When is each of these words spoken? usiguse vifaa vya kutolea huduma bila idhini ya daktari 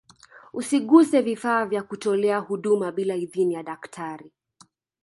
usiguse 0.53 1.21
vifaa 1.21 1.65
vya 1.65 1.83
kutolea 1.83 2.39
huduma 2.39 2.91
bila 2.91 3.15
idhini 3.15 3.53
ya 3.53 3.63
daktari 3.63 4.31